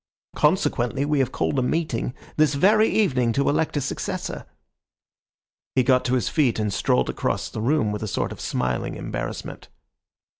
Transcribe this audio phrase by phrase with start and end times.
[0.35, 4.47] Consequently, we have called a meeting this very evening to elect a successor."
[5.75, 8.95] He got to his feet and strolled across the room with a sort of smiling
[8.95, 9.69] embarrassment.